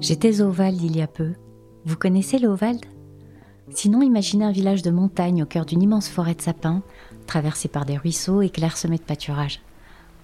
[0.00, 1.34] J'étais au Wald il y a peu.
[1.84, 2.80] Vous connaissez le Wald
[3.68, 6.82] Sinon, imaginez un village de montagne au cœur d'une immense forêt de sapins,
[7.26, 9.60] traversé par des ruisseaux et clairsemés de pâturages.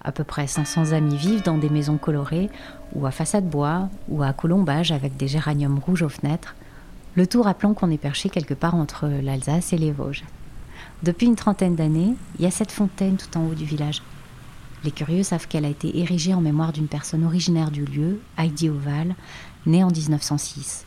[0.01, 2.49] À peu près 500 amis vivent dans des maisons colorées,
[2.95, 6.55] ou à façade bois, ou à colombage avec des géraniums rouges aux fenêtres,
[7.15, 10.25] le tout rappelant qu'on est perché quelque part entre l'Alsace et les Vosges.
[11.03, 14.01] Depuis une trentaine d'années, il y a cette fontaine tout en haut du village.
[14.83, 18.69] Les curieux savent qu'elle a été érigée en mémoire d'une personne originaire du lieu, Heidi
[18.69, 19.15] Oval,
[19.65, 20.85] née en 1906.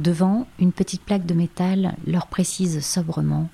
[0.00, 3.48] Devant, une petite plaque de métal leur précise sobrement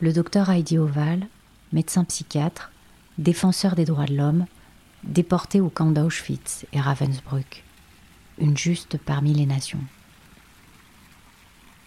[0.00, 1.26] le docteur Heidi Oval,
[1.72, 2.70] médecin psychiatre,
[3.18, 4.46] défenseur des droits de l'homme,
[5.02, 7.64] déporté au camp d'Auschwitz et Ravensbrück,
[8.38, 9.80] une juste parmi les nations.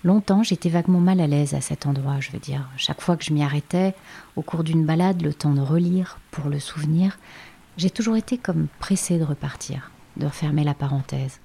[0.04, 2.70] Longtemps, j'étais vaguement mal à l'aise à cet endroit, je veux dire.
[2.78, 3.96] Chaque fois que je m'y arrêtais,
[4.36, 7.18] au cours d'une balade, le temps de relire, pour le souvenir,
[7.78, 11.40] j'ai toujours été comme pressée de repartir, de refermer la parenthèse.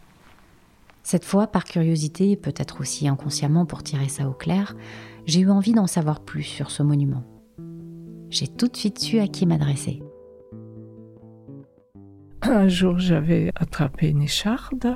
[1.02, 4.76] Cette fois, par curiosité, peut-être aussi inconsciemment pour tirer ça au clair,
[5.26, 7.24] j'ai eu envie d'en savoir plus sur ce monument.
[8.30, 10.02] J'ai tout de suite su à qui m'adresser.
[12.42, 14.94] Un jour, j'avais attrapé une écharde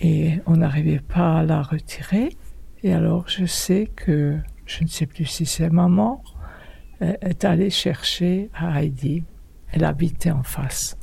[0.00, 2.30] et on n'arrivait pas à la retirer.
[2.86, 6.22] Et alors, je sais que, je ne sais plus si c'est maman,
[7.00, 9.24] est allée chercher à Heidi.
[9.72, 10.96] Elle habitait en face.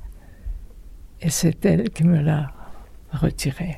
[1.20, 2.54] Et c'est elle qui me l'a
[3.12, 3.76] retirée.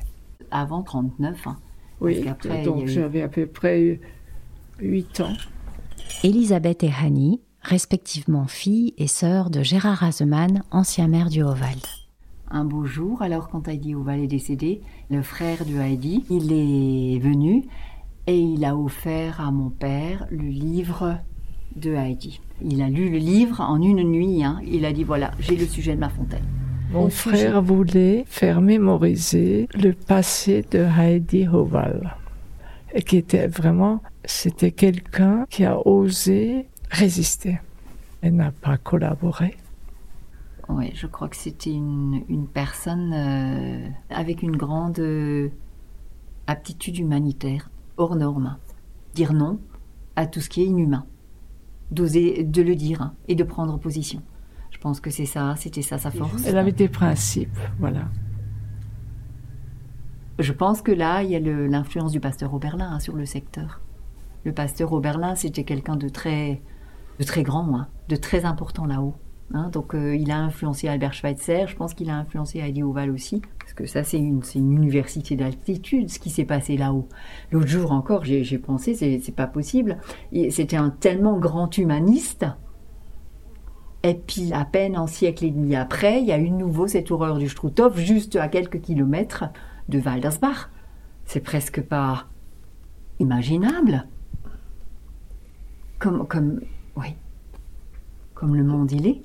[0.52, 1.56] Avant 39, hein.
[2.00, 2.24] Oui,
[2.64, 3.98] donc j'avais à peu près
[4.78, 5.32] 8 ans.
[6.22, 11.84] Elisabeth et Hanni, respectivement fille et sœur de Gérard Razeman, ancien maire du Howald.
[12.52, 17.18] Un beau jour, alors quand Heidi Oval est décédé, le frère de Heidi, il est
[17.18, 17.64] venu
[18.26, 21.18] et il a offert à mon père le livre
[21.76, 22.40] de Heidi.
[22.62, 24.42] Il a lu le livre en une nuit.
[24.42, 24.60] Hein.
[24.66, 26.44] Il a dit voilà, j'ai le sujet de ma fontaine.
[26.92, 32.14] Mon frère voulait faire mémoriser le passé de Heidi Oval,
[32.94, 37.58] et qui était vraiment, c'était quelqu'un qui a osé résister.
[38.22, 39.56] Elle n'a pas collaboré.
[40.68, 45.48] Oui, je crois que c'était une, personne euh, avec une grande euh,
[46.46, 48.56] aptitude humanitaire, hors norme.
[49.14, 49.58] Dire non
[50.16, 51.06] à tout ce qui est inhumain.
[51.90, 54.22] D'oser de le dire et de prendre position.
[54.70, 56.44] Je pense que c'est ça, c'était ça sa force.
[56.46, 58.08] Elle avait des principes, voilà.
[60.38, 63.80] Je pense que là, il y a l'influence du pasteur Oberlin hein, sur le secteur.
[64.44, 66.60] Le pasteur Oberlin, c'était quelqu'un de très,
[67.18, 69.14] de très grand, hein, de très important là-haut.
[69.54, 73.10] Hein, donc euh, il a influencé Albert Schweitzer, je pense qu'il a influencé Heidi Oval
[73.10, 77.08] aussi, parce que ça c'est une, université d'altitude ce qui s'est passé là-haut.
[77.52, 79.98] L'autre jour encore j'ai pensé, c'est pas possible,
[80.50, 82.44] c'était un tellement grand humaniste,
[84.02, 86.88] et puis à peine un siècle et demi après, il y a eu de nouveau
[86.88, 89.44] cette horreur du Struthof juste à quelques kilomètres
[89.88, 90.70] de Waldersbach.
[91.24, 92.26] C'est presque pas
[93.20, 94.06] imaginable.
[95.98, 96.60] Comme, comme,
[96.96, 97.14] oui,
[98.34, 99.22] comme le monde il est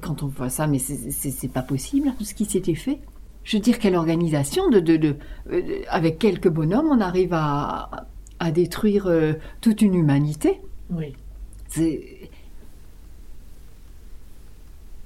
[0.00, 3.00] quand on voit ça, mais c'est pas possible, tout ce qui s'était fait.
[3.44, 5.16] Je veux dire, quelle organisation de, de,
[5.50, 8.06] euh, avec quelques bonhommes, on arrive à,
[8.38, 10.60] à détruire euh, toute une humanité.
[10.90, 11.14] Oui.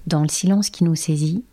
[0.07, 1.45] Dans le silence qui nous saisit,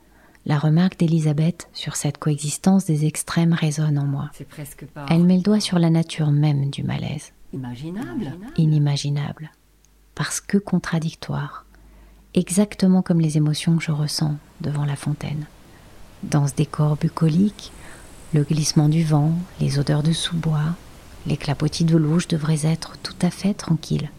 [0.46, 4.32] la remarque d'Elisabeth sur cette coexistence des extrêmes résonne en moi.
[4.50, 5.06] Presque pas...
[5.10, 7.32] Elle met le doigt sur la nature même du malaise.
[7.54, 8.38] Imaginable.
[8.58, 9.52] Inimaginable.
[10.16, 11.66] Parce que contradictoire
[12.34, 15.46] exactement comme les émotions que je ressens devant la fontaine.
[16.24, 17.72] Dans ce décor bucolique,
[18.34, 20.76] le glissement du vent, les odeurs de sous-bois,
[21.28, 24.10] les clapotis de louche devraient être tout à fait tranquilles.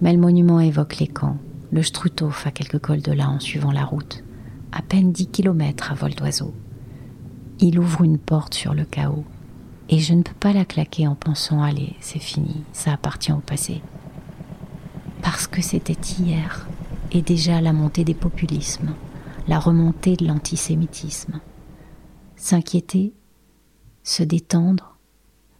[0.00, 1.36] Mais le monument évoque les camps,
[1.70, 4.24] le Struthof à quelques cols de là en suivant la route,
[4.72, 6.54] à peine dix kilomètres à vol d'oiseau.
[7.58, 9.24] Il ouvre une porte sur le chaos,
[9.90, 13.40] et je ne peux pas la claquer en pensant allez, c'est fini, ça appartient au
[13.40, 13.82] passé.
[15.20, 16.66] Parce que c'était hier,
[17.12, 18.94] et déjà la montée des populismes,
[19.48, 21.40] la remontée de l'antisémitisme.
[22.36, 23.12] S'inquiéter,
[24.02, 24.96] se détendre,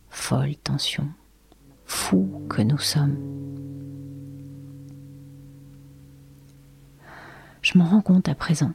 [0.09, 1.09] folle tension,
[1.85, 3.17] fou que nous sommes.
[7.63, 8.73] Je m'en rends compte à présent.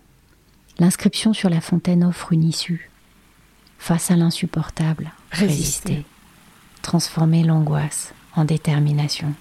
[0.78, 2.92] L'inscription sur la fontaine offre une issue.
[3.80, 6.06] Face à l'insupportable, résister,
[6.81, 9.33] transformer l'angoisse en détermination.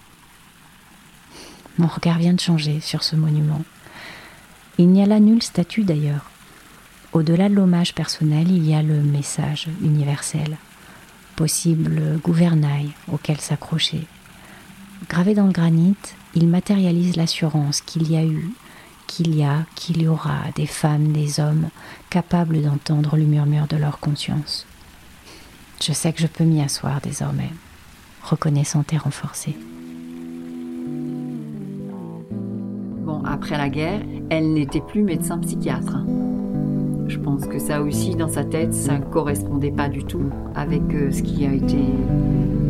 [1.78, 3.62] Mon regard vient de changer sur ce monument.
[4.78, 6.30] Il n'y a là nulle statue d'ailleurs.
[7.12, 10.56] Au-delà de l'hommage personnel, il y a le message universel,
[11.36, 14.06] possible gouvernail auquel s'accrocher.
[15.08, 15.96] Gravé dans le granit,
[16.34, 18.50] il matérialise l'assurance qu'il y a eu,
[19.06, 21.68] qu'il y a, qu'il y aura des femmes, des hommes
[22.10, 24.66] capables d'entendre le murmure de leur conscience.
[25.82, 27.50] Je sais que je peux m'y asseoir désormais,
[28.22, 29.56] reconnaissante et renforcée.
[33.04, 35.98] Bon, après la guerre, elle n'était plus médecin psychiatre.
[37.06, 40.24] Je pense que ça aussi, dans sa tête, ça ne correspondait pas du tout
[40.54, 41.76] avec euh, ce qui a été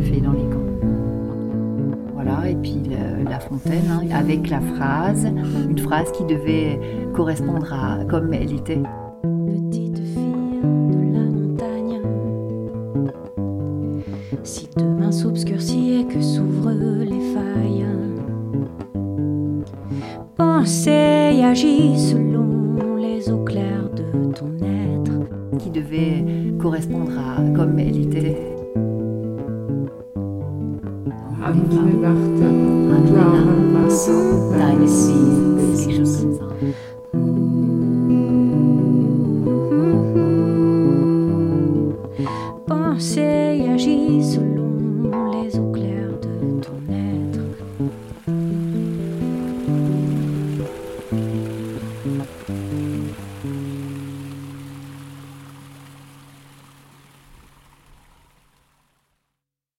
[0.03, 0.59] fait dans les camps.
[2.13, 2.81] Voilà, et puis
[3.29, 5.25] La Fontaine, hein, avec la phrase,
[5.69, 6.79] une phrase qui devait
[7.13, 8.83] correspondre à comme elle était.
[9.21, 10.61] Petite fille
[10.91, 12.01] de la montagne,
[14.43, 17.85] si demain s'obscurcit et que s'ouvrent les failles,
[20.59, 25.11] pensez et agis selon les eaux claires de ton être.
[25.59, 26.23] Qui devait
[26.59, 28.55] correspondre à comme elle était.
[31.43, 34.11] Andere Nachten, klare Wasser,
[34.51, 36.44] Deine Seele, quelque chose comme ça.